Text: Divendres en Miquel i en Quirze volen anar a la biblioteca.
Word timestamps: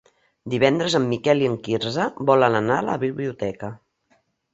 Divendres 0.51 0.95
en 0.99 1.03
Miquel 1.09 1.43
i 1.45 1.49
en 1.49 1.57
Quirze 1.67 2.07
volen 2.31 2.57
anar 2.61 2.79
a 2.81 2.87
la 2.87 2.97
biblioteca. 3.05 3.71